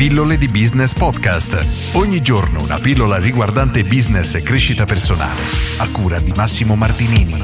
Pillole 0.00 0.38
di 0.38 0.48
Business 0.48 0.94
Podcast. 0.94 1.94
Ogni 1.94 2.22
giorno 2.22 2.62
una 2.62 2.78
pillola 2.78 3.18
riguardante 3.18 3.82
business 3.82 4.34
e 4.34 4.42
crescita 4.42 4.86
personale. 4.86 5.42
A 5.76 5.90
cura 5.90 6.18
di 6.20 6.32
Massimo 6.32 6.74
Martinini. 6.74 7.36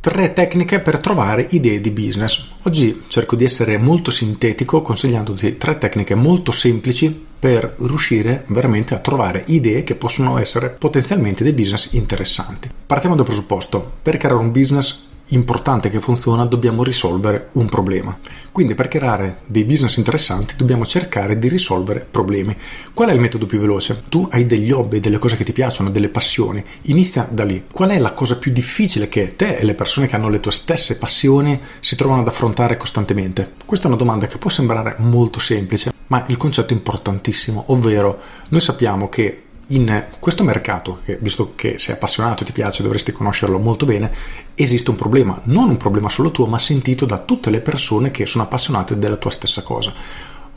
Tre 0.00 0.32
tecniche 0.32 0.80
per 0.80 0.96
trovare 0.96 1.46
idee 1.50 1.82
di 1.82 1.90
business. 1.90 2.46
Oggi 2.62 3.02
cerco 3.08 3.36
di 3.36 3.44
essere 3.44 3.76
molto 3.76 4.10
sintetico 4.10 4.80
consigliandoti 4.80 5.58
tre 5.58 5.76
tecniche 5.76 6.14
molto 6.14 6.50
semplici 6.50 7.26
per 7.38 7.74
riuscire 7.80 8.44
veramente 8.46 8.94
a 8.94 9.00
trovare 9.00 9.44
idee 9.48 9.84
che 9.84 9.96
possono 9.96 10.38
essere 10.38 10.70
potenzialmente 10.70 11.44
dei 11.44 11.52
business 11.52 11.92
interessanti. 11.92 12.70
Partiamo 12.86 13.16
dal 13.16 13.26
presupposto, 13.26 13.98
per 14.00 14.16
creare 14.16 14.38
un 14.38 14.50
business 14.50 15.08
importante 15.30 15.90
che 15.90 16.00
funziona 16.00 16.44
dobbiamo 16.44 16.82
risolvere 16.82 17.48
un 17.52 17.66
problema. 17.66 18.18
Quindi 18.52 18.74
per 18.74 18.88
creare 18.88 19.42
dei 19.46 19.64
business 19.64 19.96
interessanti 19.96 20.54
dobbiamo 20.56 20.84
cercare 20.84 21.38
di 21.38 21.48
risolvere 21.48 22.06
problemi. 22.08 22.56
Qual 22.92 23.08
è 23.08 23.12
il 23.12 23.20
metodo 23.20 23.46
più 23.46 23.58
veloce? 23.58 24.02
Tu 24.08 24.26
hai 24.30 24.46
degli 24.46 24.70
hobby, 24.70 25.00
delle 25.00 25.18
cose 25.18 25.36
che 25.36 25.44
ti 25.44 25.52
piacciono, 25.52 25.90
delle 25.90 26.08
passioni. 26.08 26.64
Inizia 26.82 27.28
da 27.30 27.44
lì. 27.44 27.64
Qual 27.70 27.90
è 27.90 27.98
la 27.98 28.12
cosa 28.12 28.38
più 28.38 28.52
difficile 28.52 29.08
che 29.08 29.36
te 29.36 29.56
e 29.56 29.64
le 29.64 29.74
persone 29.74 30.06
che 30.06 30.16
hanno 30.16 30.28
le 30.28 30.40
tue 30.40 30.52
stesse 30.52 30.98
passioni 30.98 31.60
si 31.78 31.96
trovano 31.96 32.20
ad 32.20 32.28
affrontare 32.28 32.76
costantemente? 32.76 33.52
Questa 33.64 33.86
è 33.86 33.88
una 33.88 33.98
domanda 33.98 34.26
che 34.26 34.38
può 34.38 34.50
sembrare 34.50 34.96
molto 34.98 35.38
semplice, 35.38 35.92
ma 36.08 36.24
il 36.28 36.36
concetto 36.36 36.72
è 36.72 36.76
importantissimo, 36.76 37.64
ovvero 37.68 38.18
noi 38.48 38.60
sappiamo 38.60 39.08
che 39.08 39.44
in 39.70 40.06
questo 40.18 40.42
mercato, 40.42 41.00
che 41.04 41.18
visto 41.20 41.52
che 41.54 41.78
sei 41.78 41.94
appassionato 41.94 42.42
e 42.42 42.46
ti 42.46 42.52
piace, 42.52 42.82
dovresti 42.82 43.12
conoscerlo 43.12 43.58
molto 43.58 43.84
bene, 43.84 44.10
esiste 44.54 44.90
un 44.90 44.96
problema, 44.96 45.40
non 45.44 45.68
un 45.70 45.76
problema 45.76 46.08
solo 46.08 46.30
tuo, 46.30 46.46
ma 46.46 46.58
sentito 46.58 47.06
da 47.06 47.18
tutte 47.18 47.50
le 47.50 47.60
persone 47.60 48.10
che 48.10 48.26
sono 48.26 48.44
appassionate 48.44 48.98
della 48.98 49.16
tua 49.16 49.30
stessa 49.30 49.62
cosa. 49.62 49.92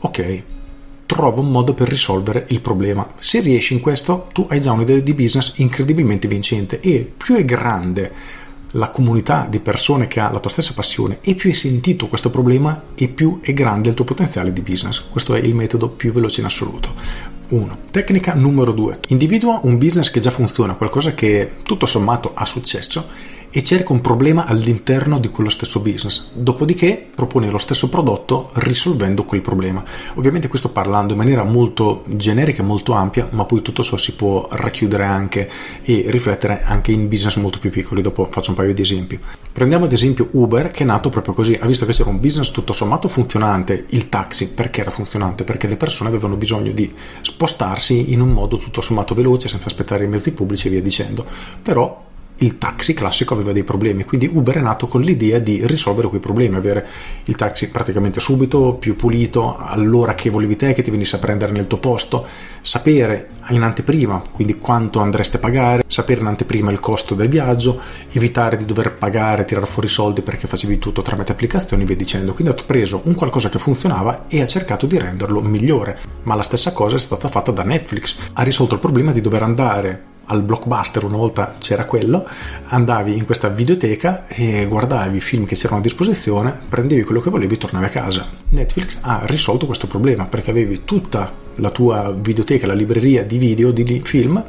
Ok, 0.00 0.42
trova 1.06 1.40
un 1.40 1.50
modo 1.50 1.74
per 1.74 1.88
risolvere 1.88 2.46
il 2.48 2.60
problema. 2.60 3.08
Se 3.18 3.40
riesci 3.40 3.74
in 3.74 3.80
questo, 3.80 4.28
tu 4.32 4.46
hai 4.50 4.60
già 4.60 4.72
un'idea 4.72 4.98
di 4.98 5.14
business 5.14 5.54
incredibilmente 5.56 6.26
vincente 6.26 6.80
e 6.80 7.10
più 7.16 7.36
è 7.36 7.44
grande 7.44 8.42
la 8.74 8.90
comunità 8.90 9.46
di 9.48 9.60
persone 9.60 10.08
che 10.08 10.18
ha 10.18 10.32
la 10.32 10.40
tua 10.40 10.50
stessa 10.50 10.74
passione 10.74 11.18
e 11.20 11.34
più 11.34 11.50
hai 11.50 11.54
sentito 11.54 12.08
questo 12.08 12.30
problema 12.30 12.82
e 12.96 13.06
più 13.06 13.38
è 13.40 13.52
grande 13.52 13.88
il 13.90 13.94
tuo 13.94 14.04
potenziale 14.04 14.52
di 14.52 14.62
business. 14.62 15.04
Questo 15.08 15.34
è 15.34 15.38
il 15.38 15.54
metodo 15.54 15.88
più 15.88 16.12
veloce 16.12 16.40
in 16.40 16.46
assoluto. 16.46 17.33
1. 17.48 17.78
Tecnica 17.90 18.34
numero 18.34 18.72
2. 18.72 19.00
Individua 19.08 19.60
un 19.62 19.78
business 19.78 20.10
che 20.10 20.20
già 20.20 20.30
funziona, 20.30 20.74
qualcosa 20.74 21.14
che 21.14 21.50
tutto 21.62 21.86
sommato 21.86 22.32
ha 22.34 22.44
successo 22.44 23.32
e 23.56 23.62
cerca 23.62 23.92
un 23.92 24.00
problema 24.00 24.46
all'interno 24.46 25.20
di 25.20 25.28
quello 25.28 25.48
stesso 25.48 25.78
business. 25.78 26.30
Dopodiché 26.32 27.06
propone 27.14 27.48
lo 27.48 27.58
stesso 27.58 27.88
prodotto 27.88 28.50
risolvendo 28.54 29.22
quel 29.22 29.42
problema. 29.42 29.84
Ovviamente 30.14 30.48
questo 30.48 30.70
parlando 30.70 31.12
in 31.12 31.18
maniera 31.20 31.44
molto 31.44 32.02
generica 32.08 32.62
e 32.62 32.66
molto 32.66 32.94
ampia, 32.94 33.28
ma 33.30 33.44
poi 33.44 33.62
tutto 33.62 33.84
ciò 33.84 33.96
si 33.96 34.16
può 34.16 34.48
racchiudere 34.50 35.04
anche 35.04 35.48
e 35.84 36.06
riflettere 36.08 36.62
anche 36.64 36.90
in 36.90 37.06
business 37.06 37.36
molto 37.36 37.60
più 37.60 37.70
piccoli. 37.70 38.02
Dopo 38.02 38.26
faccio 38.28 38.50
un 38.50 38.56
paio 38.56 38.74
di 38.74 38.82
esempi. 38.82 39.20
Prendiamo 39.52 39.84
ad 39.84 39.92
esempio 39.92 40.30
Uber 40.32 40.72
che 40.72 40.82
è 40.82 40.86
nato 40.86 41.08
proprio 41.08 41.32
così, 41.32 41.56
ha 41.60 41.66
visto 41.66 41.86
che 41.86 41.92
c'era 41.92 42.10
un 42.10 42.18
business 42.18 42.50
tutto 42.50 42.72
sommato 42.72 43.06
funzionante, 43.06 43.86
il 43.90 44.08
taxi, 44.08 44.48
perché 44.48 44.80
era 44.80 44.90
funzionante? 44.90 45.44
Perché 45.44 45.68
le 45.68 45.76
persone 45.76 46.08
avevano 46.08 46.34
bisogno 46.34 46.72
di 46.72 46.92
spostarsi 47.20 48.12
in 48.12 48.20
un 48.20 48.30
modo 48.30 48.58
tutto 48.58 48.80
sommato 48.80 49.14
veloce 49.14 49.48
senza 49.48 49.68
aspettare 49.68 50.06
i 50.06 50.08
mezzi 50.08 50.32
pubblici 50.32 50.66
e 50.66 50.70
via 50.70 50.82
dicendo. 50.82 51.24
Però 51.62 52.10
il 52.38 52.58
taxi 52.58 52.94
classico 52.94 53.34
aveva 53.34 53.52
dei 53.52 53.62
problemi, 53.62 54.04
quindi 54.04 54.28
Uber 54.32 54.56
è 54.56 54.60
nato 54.60 54.88
con 54.88 55.00
l'idea 55.00 55.38
di 55.38 55.64
risolvere 55.66 56.08
quei 56.08 56.20
problemi, 56.20 56.56
avere 56.56 56.86
il 57.24 57.36
taxi 57.36 57.70
praticamente 57.70 58.18
subito, 58.18 58.74
più 58.74 58.96
pulito, 58.96 59.56
all'ora 59.56 60.14
che 60.14 60.30
volevi 60.30 60.56
te, 60.56 60.72
che 60.72 60.82
ti 60.82 60.90
venisse 60.90 61.16
a 61.16 61.20
prendere 61.20 61.52
nel 61.52 61.68
tuo 61.68 61.78
posto, 61.78 62.26
sapere 62.60 63.28
in 63.50 63.62
anteprima, 63.62 64.22
quindi 64.32 64.58
quanto 64.58 65.00
andreste 65.00 65.36
a 65.36 65.40
pagare, 65.40 65.84
sapere 65.86 66.20
in 66.20 66.26
anteprima 66.26 66.70
il 66.72 66.80
costo 66.80 67.14
del 67.14 67.28
viaggio, 67.28 67.80
evitare 68.12 68.56
di 68.56 68.64
dover 68.64 68.92
pagare, 68.94 69.44
tirare 69.44 69.66
fuori 69.66 69.88
soldi 69.88 70.22
perché 70.22 70.46
facevi 70.46 70.78
tutto 70.78 71.02
tramite 71.02 71.32
applicazioni, 71.32 71.84
via 71.84 71.96
dicendo. 71.96 72.32
Quindi 72.32 72.52
ha 72.52 72.64
preso 72.64 73.02
un 73.04 73.14
qualcosa 73.14 73.48
che 73.48 73.58
funzionava 73.58 74.24
e 74.28 74.40
ha 74.40 74.46
cercato 74.46 74.86
di 74.86 74.98
renderlo 74.98 75.40
migliore, 75.40 75.98
ma 76.24 76.34
la 76.34 76.42
stessa 76.42 76.72
cosa 76.72 76.96
è 76.96 76.98
stata 76.98 77.28
fatta 77.28 77.52
da 77.52 77.62
Netflix, 77.62 78.16
ha 78.32 78.42
risolto 78.42 78.74
il 78.74 78.80
problema 78.80 79.12
di 79.12 79.20
dover 79.20 79.42
andare 79.42 80.12
al 80.26 80.42
blockbuster, 80.42 81.04
una 81.04 81.16
volta 81.16 81.56
c'era 81.58 81.84
quello, 81.84 82.26
andavi 82.66 83.16
in 83.16 83.24
questa 83.24 83.48
videoteca 83.48 84.26
e 84.26 84.66
guardavi 84.66 85.16
i 85.16 85.20
film 85.20 85.44
che 85.44 85.54
c'erano 85.54 85.80
a 85.80 85.82
disposizione, 85.82 86.58
prendevi 86.68 87.02
quello 87.02 87.20
che 87.20 87.30
volevi 87.30 87.54
e 87.54 87.58
tornavi 87.58 87.84
a 87.84 87.90
casa. 87.90 88.26
Netflix 88.50 88.98
ha 89.00 89.20
risolto 89.24 89.66
questo 89.66 89.86
problema 89.86 90.26
perché 90.26 90.50
avevi 90.50 90.84
tutta 90.84 91.43
la 91.56 91.70
tua 91.70 92.14
videoteca, 92.16 92.66
la 92.66 92.74
libreria 92.74 93.24
di 93.24 93.38
video, 93.38 93.70
di 93.70 94.02
film 94.04 94.42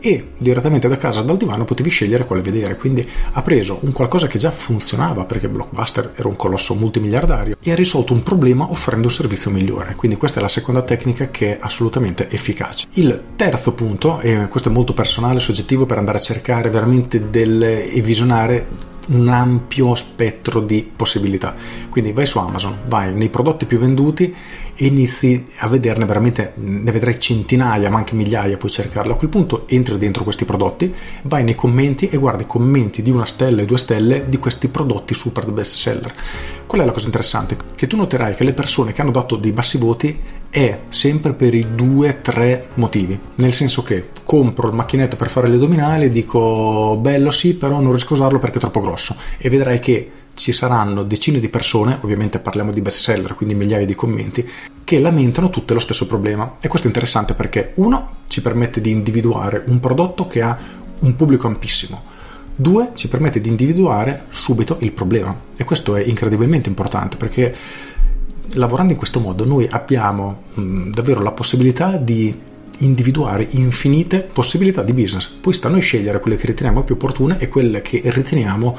e 0.00 0.28
direttamente 0.36 0.88
da 0.88 0.96
casa 0.96 1.22
dal 1.22 1.36
divano 1.36 1.64
potevi 1.64 1.90
scegliere 1.90 2.24
quale 2.24 2.42
vedere. 2.42 2.76
Quindi 2.76 3.06
ha 3.32 3.42
preso 3.42 3.78
un 3.82 3.92
qualcosa 3.92 4.26
che 4.26 4.38
già 4.38 4.50
funzionava 4.50 5.24
perché 5.24 5.48
Blockbuster 5.48 6.12
era 6.16 6.28
un 6.28 6.36
colosso 6.36 6.74
multimiliardario 6.74 7.56
e 7.62 7.72
ha 7.72 7.74
risolto 7.74 8.12
un 8.12 8.22
problema 8.22 8.70
offrendo 8.70 9.06
un 9.06 9.12
servizio 9.12 9.50
migliore. 9.50 9.94
Quindi 9.94 10.16
questa 10.16 10.38
è 10.38 10.42
la 10.42 10.48
seconda 10.48 10.82
tecnica 10.82 11.30
che 11.30 11.56
è 11.56 11.58
assolutamente 11.60 12.28
efficace. 12.30 12.88
Il 12.94 13.22
terzo 13.36 13.72
punto, 13.72 14.20
e 14.20 14.48
questo 14.48 14.68
è 14.68 14.72
molto 14.72 14.94
personale, 14.94 15.40
soggettivo 15.40 15.86
per 15.86 15.98
andare 15.98 16.18
a 16.18 16.20
cercare 16.20 16.70
veramente 16.70 17.30
del, 17.30 17.62
e 17.62 18.00
visionare 18.00 18.88
un 19.10 19.28
ampio 19.28 19.94
spettro 19.94 20.60
di 20.60 20.88
possibilità. 20.94 21.54
Quindi 21.88 22.12
vai 22.12 22.26
su 22.26 22.38
Amazon, 22.38 22.80
vai 22.86 23.14
nei 23.14 23.28
prodotti 23.28 23.66
più 23.66 23.78
venduti 23.78 24.34
e 24.74 24.86
inizi 24.86 25.46
a 25.58 25.68
vederne 25.68 26.04
veramente, 26.04 26.52
ne 26.56 26.90
vedrai 26.90 27.18
centinaia, 27.18 27.90
ma 27.90 27.98
anche 27.98 28.14
migliaia, 28.14 28.56
puoi 28.56 28.70
cercarlo. 28.70 29.12
A 29.12 29.16
quel 29.16 29.30
punto 29.30 29.66
entri 29.68 29.98
dentro 29.98 30.24
questi 30.24 30.44
prodotti, 30.44 30.92
vai 31.22 31.44
nei 31.44 31.54
commenti 31.54 32.08
e 32.08 32.16
guardi 32.16 32.44
i 32.44 32.46
commenti 32.46 33.02
di 33.02 33.10
una 33.10 33.24
stella 33.24 33.62
e 33.62 33.66
due 33.66 33.78
stelle 33.78 34.28
di 34.28 34.38
questi 34.38 34.68
prodotti 34.68 35.14
super 35.14 35.50
best 35.50 35.76
seller. 35.76 36.14
Qual 36.66 36.80
è 36.80 36.84
la 36.84 36.92
cosa 36.92 37.06
interessante? 37.06 37.56
Che 37.74 37.86
tu 37.86 37.96
noterai 37.96 38.34
che 38.34 38.44
le 38.44 38.52
persone 38.52 38.92
che 38.92 39.00
hanno 39.00 39.10
dato 39.10 39.36
dei 39.36 39.52
bassi 39.52 39.76
voti 39.76 40.18
è 40.50 40.80
sempre 40.88 41.32
per 41.32 41.54
i 41.54 41.74
due 41.74 42.20
tre 42.20 42.68
motivi. 42.74 43.18
Nel 43.36 43.52
senso 43.52 43.82
che 43.82 44.08
compro 44.24 44.68
il 44.68 44.74
macchinetto 44.74 45.16
per 45.16 45.28
fare 45.30 45.48
gli 45.48 45.54
addominali 45.54 46.06
e 46.06 46.10
dico 46.10 46.98
bello 47.00 47.30
sì, 47.30 47.54
però 47.54 47.80
non 47.80 47.90
riesco 47.90 48.14
a 48.14 48.16
usarlo 48.16 48.38
perché 48.38 48.58
è 48.58 48.60
troppo 48.60 48.80
grosso. 48.80 49.16
E 49.38 49.48
vedrai 49.48 49.78
che 49.78 50.10
ci 50.34 50.52
saranno 50.52 51.02
decine 51.04 51.38
di 51.38 51.48
persone, 51.48 51.98
ovviamente 52.00 52.40
parliamo 52.40 52.72
di 52.72 52.80
best 52.80 53.00
seller, 53.00 53.34
quindi 53.34 53.54
migliaia 53.54 53.86
di 53.86 53.94
commenti, 53.94 54.48
che 54.82 54.98
lamentano 54.98 55.50
tutte 55.50 55.72
lo 55.72 55.80
stesso 55.80 56.06
problema. 56.06 56.56
E 56.60 56.68
questo 56.68 56.88
è 56.88 56.90
interessante 56.90 57.34
perché 57.34 57.72
uno 57.76 58.16
ci 58.26 58.42
permette 58.42 58.80
di 58.80 58.90
individuare 58.90 59.62
un 59.66 59.78
prodotto 59.78 60.26
che 60.26 60.42
ha 60.42 60.58
un 61.00 61.14
pubblico 61.14 61.46
ampissimo. 61.46 62.02
Due, 62.56 62.90
ci 62.94 63.08
permette 63.08 63.40
di 63.40 63.48
individuare 63.48 64.24
subito 64.28 64.76
il 64.80 64.92
problema 64.92 65.34
e 65.56 65.64
questo 65.64 65.96
è 65.96 66.02
incredibilmente 66.02 66.68
importante 66.68 67.16
perché 67.16 67.54
lavorando 68.52 68.92
in 68.92 68.98
questo 68.98 69.20
modo 69.20 69.44
noi 69.44 69.66
abbiamo 69.70 70.42
mh, 70.54 70.90
davvero 70.90 71.22
la 71.22 71.32
possibilità 71.32 71.96
di 71.96 72.48
individuare 72.78 73.46
infinite 73.50 74.20
possibilità 74.20 74.82
di 74.82 74.92
business. 74.92 75.28
Poi 75.28 75.52
sta 75.52 75.68
a 75.68 75.70
noi 75.70 75.80
scegliere 75.80 76.20
quelle 76.20 76.36
che 76.36 76.46
riteniamo 76.46 76.82
più 76.82 76.94
opportune 76.94 77.38
e 77.38 77.48
quelle 77.48 77.82
che 77.82 78.00
riteniamo 78.04 78.78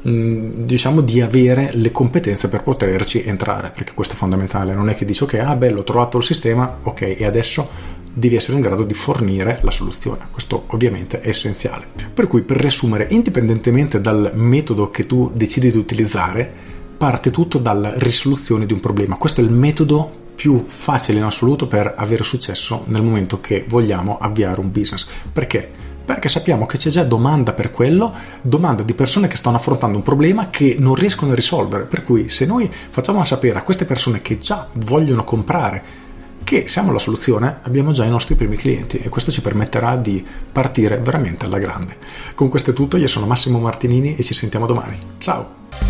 diciamo 0.00 1.00
di 1.00 1.20
avere 1.20 1.70
le 1.72 1.90
competenze 1.90 2.48
per 2.48 2.62
poterci 2.62 3.24
entrare 3.24 3.72
perché 3.74 3.92
questo 3.94 4.14
è 4.14 4.16
fondamentale. 4.16 4.74
Non 4.74 4.88
è 4.88 4.94
che 4.94 5.04
dici 5.04 5.22
ok 5.22 5.34
ah 5.34 5.56
bello 5.56 5.80
ho 5.80 5.84
trovato 5.84 6.18
il 6.18 6.24
sistema 6.24 6.78
ok 6.82 7.16
e 7.18 7.24
adesso 7.24 7.68
devi 8.12 8.36
essere 8.36 8.56
in 8.56 8.62
grado 8.62 8.84
di 8.84 8.94
fornire 8.94 9.58
la 9.62 9.70
soluzione. 9.70 10.28
Questo 10.30 10.64
ovviamente 10.68 11.20
è 11.20 11.28
essenziale. 11.28 11.86
Per 12.12 12.26
cui 12.26 12.42
per 12.42 12.58
riassumere 12.58 13.06
indipendentemente 13.10 14.00
dal 14.00 14.32
metodo 14.34 14.90
che 14.90 15.06
tu 15.06 15.30
decidi 15.34 15.70
di 15.70 15.78
utilizzare 15.78 16.76
parte 16.98 17.30
tutto 17.30 17.58
dalla 17.58 17.92
risoluzione 17.96 18.66
di 18.66 18.72
un 18.72 18.80
problema. 18.80 19.16
Questo 19.16 19.40
è 19.40 19.44
il 19.44 19.52
metodo 19.52 20.26
più 20.34 20.64
facile 20.66 21.18
in 21.18 21.24
assoluto 21.24 21.66
per 21.66 21.94
avere 21.96 22.24
successo 22.24 22.84
nel 22.88 23.02
momento 23.02 23.40
che 23.40 23.64
vogliamo 23.68 24.18
avviare 24.18 24.60
un 24.60 24.70
business. 24.70 25.06
Perché? 25.32 25.86
Perché 26.04 26.28
sappiamo 26.28 26.66
che 26.66 26.76
c'è 26.76 26.90
già 26.90 27.04
domanda 27.04 27.52
per 27.52 27.70
quello, 27.70 28.12
domanda 28.40 28.82
di 28.82 28.94
persone 28.94 29.28
che 29.28 29.36
stanno 29.36 29.56
affrontando 29.56 29.96
un 29.96 30.02
problema 30.02 30.50
che 30.50 30.76
non 30.78 30.94
riescono 30.94 31.32
a 31.32 31.34
risolvere. 31.34 31.84
Per 31.84 32.04
cui 32.04 32.28
se 32.28 32.46
noi 32.46 32.68
facciamo 32.90 33.24
sapere 33.24 33.58
a 33.58 33.62
queste 33.62 33.84
persone 33.84 34.20
che 34.20 34.38
già 34.38 34.68
vogliono 34.72 35.22
comprare 35.22 36.06
che 36.42 36.66
siamo 36.66 36.92
la 36.92 36.98
soluzione, 36.98 37.58
abbiamo 37.62 37.92
già 37.92 38.04
i 38.04 38.10
nostri 38.10 38.34
primi 38.34 38.56
clienti 38.56 38.98
e 38.98 39.08
questo 39.10 39.30
ci 39.30 39.42
permetterà 39.42 39.96
di 39.96 40.24
partire 40.50 40.98
veramente 40.98 41.44
alla 41.44 41.58
grande. 41.58 41.96
Con 42.34 42.48
questo 42.48 42.70
è 42.70 42.74
tutto, 42.74 42.96
io 42.96 43.06
sono 43.06 43.26
Massimo 43.26 43.58
Martinini 43.58 44.16
e 44.16 44.22
ci 44.22 44.34
sentiamo 44.34 44.64
domani. 44.64 44.98
Ciao! 45.18 45.87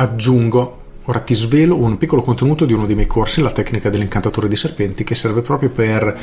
Aggiungo, 0.00 0.78
ora 1.04 1.20
ti 1.20 1.34
svelo 1.34 1.76
un 1.76 1.98
piccolo 1.98 2.22
contenuto 2.22 2.64
di 2.64 2.72
uno 2.72 2.86
dei 2.86 2.94
miei 2.94 3.06
corsi, 3.06 3.42
la 3.42 3.50
tecnica 3.50 3.90
dell'incantatore 3.90 4.48
di 4.48 4.56
serpenti, 4.56 5.04
che 5.04 5.14
serve 5.14 5.42
proprio 5.42 5.68
per 5.68 6.18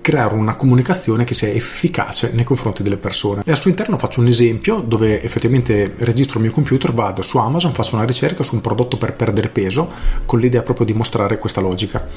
creare 0.00 0.34
una 0.34 0.54
comunicazione 0.54 1.24
che 1.24 1.34
sia 1.34 1.48
efficace 1.48 2.30
nei 2.32 2.44
confronti 2.44 2.82
delle 2.82 2.96
persone. 2.96 3.42
E 3.44 3.50
al 3.50 3.58
suo 3.58 3.70
interno 3.70 3.98
faccio 3.98 4.20
un 4.20 4.28
esempio 4.28 4.78
dove 4.80 5.20
effettivamente 5.20 5.94
registro 5.98 6.38
il 6.38 6.44
mio 6.44 6.52
computer, 6.52 6.92
vado 6.92 7.22
su 7.22 7.38
Amazon, 7.38 7.74
faccio 7.74 7.96
una 7.96 8.04
ricerca 8.04 8.42
su 8.42 8.54
un 8.54 8.60
prodotto 8.60 8.96
per 8.96 9.14
perdere 9.14 9.48
peso 9.48 9.90
con 10.24 10.38
l'idea 10.38 10.62
proprio 10.62 10.86
di 10.86 10.94
mostrare 10.94 11.38
questa 11.38 11.60
logica. 11.60 12.08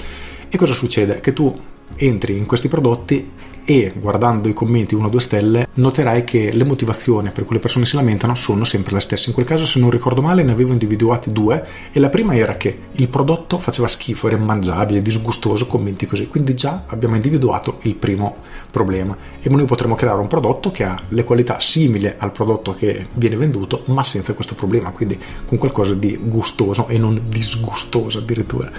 E 0.48 0.58
cosa 0.58 0.74
succede? 0.74 1.20
Che 1.20 1.34
tu 1.34 1.60
entri 1.98 2.38
in 2.38 2.46
questi 2.46 2.68
prodotti 2.68 3.30
e 3.64 3.94
guardando 3.96 4.50
i 4.50 4.54
commenti 4.54 4.96
1 4.96 5.06
o 5.06 5.10
2 5.10 5.22
stelle 5.22 5.68
noterai 5.76 6.24
che 6.24 6.52
le 6.52 6.64
motivazioni 6.64 7.32
per 7.32 7.46
cui 7.46 7.56
le 7.56 7.62
persone 7.62 7.86
si 7.86 7.96
lamentano 7.96 8.34
sono 8.36 8.64
sempre 8.64 8.94
le 8.94 9.00
stesse. 9.00 9.30
In 9.30 9.34
quel 9.34 9.46
caso, 9.46 9.66
se 9.66 9.80
non 9.80 9.90
ricordo 9.90 10.22
male, 10.22 10.44
ne 10.44 10.52
avevo 10.52 10.72
individuati 10.72 11.32
due 11.32 11.66
e 11.92 12.00
la 12.00 12.10
prima 12.10 12.36
era 12.36 12.58
che 12.58 12.78
il 12.94 13.08
prodotto 13.08 13.58
faceva 13.58 13.88
schifo, 13.88 14.28
era 14.28 14.38
immangiabile, 14.38 15.02
disgustoso, 15.02 15.68
commenti 15.68 16.06
così. 16.06 16.28
Quindi 16.28 16.56
già 16.56 16.84
abbiamo 16.88 17.16
individuato 17.16 17.78
il 17.84 17.96
primo 17.96 18.38
problema 18.72 19.16
e 19.42 19.50
noi 19.50 19.66
potremo 19.66 19.96
creare 19.96 20.20
un 20.20 20.28
prodotto 20.28 20.72
che 20.72 20.84
ha 20.84 21.00
le 21.10 21.24
qualità 21.24 21.60
simili 21.60 22.12
al 22.18 22.32
prodotto 22.32 22.74
che 22.74 23.08
viene 23.14 23.36
venduto, 23.36 23.84
ma 23.86 24.04
senza 24.04 24.34
questo 24.34 24.56
problema, 24.56 24.92
quindi 24.92 25.20
con 25.46 25.58
qualcosa 25.58 25.94
di 25.94 26.18
gustoso 26.22 26.88
e 26.88 26.98
non 26.98 27.22
disgustoso 27.26 28.18
addirittura. 28.18 28.72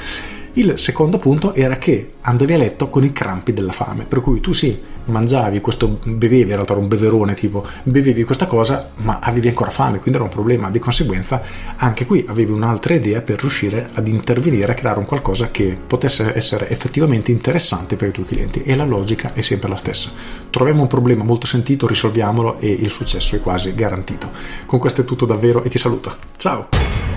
Il 0.54 0.78
secondo 0.78 1.16
punto 1.16 1.54
era 1.54 1.76
che 1.76 2.12
andavi 2.20 2.52
a 2.52 2.58
letto 2.58 2.90
con 2.90 3.02
i 3.04 3.12
crampi 3.12 3.54
della 3.54 3.72
fame, 3.72 4.04
per 4.04 4.20
cui 4.20 4.40
tu 4.40 4.52
sì, 4.52 4.78
mangiavi 5.06 5.60
questo, 5.62 5.99
bevevi, 6.04 6.50
era 6.50 6.62
un 6.75 6.88
beverone 6.88 7.32
tipo, 7.32 7.66
bevevi 7.84 8.22
questa 8.25 8.46
cosa, 8.46 8.90
ma 8.96 9.19
avevi 9.22 9.49
ancora 9.49 9.70
fame, 9.70 9.99
quindi 9.99 10.16
era 10.16 10.25
un 10.25 10.28
problema. 10.28 10.70
Di 10.70 10.78
conseguenza, 10.78 11.40
anche 11.76 12.04
qui 12.04 12.26
avevi 12.28 12.52
un'altra 12.52 12.93
idea 12.93 13.22
per 13.22 13.40
riuscire 13.40 13.88
ad 13.94 14.06
intervenire, 14.08 14.72
a 14.72 14.75
creare 14.75 14.99
un 14.99 15.06
qualcosa 15.06 15.50
che 15.50 15.78
potesse 15.87 16.37
essere 16.37 16.69
effettivamente 16.69 17.31
interessante 17.31 17.96
per 17.96 18.08
i 18.08 18.12
tuoi 18.12 18.26
clienti. 18.26 18.62
E 18.62 18.76
la 18.76 18.84
logica 18.84 19.32
è 19.32 19.40
sempre 19.40 19.70
la 19.70 19.76
stessa. 19.76 20.10
Troviamo 20.50 20.82
un 20.82 20.88
problema 20.88 21.25
molto 21.25 21.46
sentito, 21.46 21.87
risolviamolo 21.87 22.58
e 22.58 22.70
il 22.70 22.90
successo 22.90 23.37
è 23.37 23.40
quasi 23.40 23.75
garantito. 23.75 24.31
Con 24.66 24.78
questo 24.78 25.00
è 25.00 25.04
tutto 25.04 25.25
davvero 25.25 25.62
e 25.62 25.70
ti 25.70 25.78
saluto. 25.78 26.14
Ciao! 26.37 27.12